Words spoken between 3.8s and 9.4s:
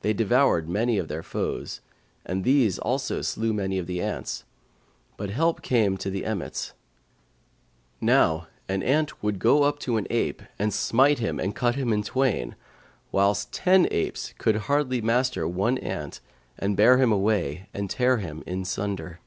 the ants; but help came to the emmets: now an ant would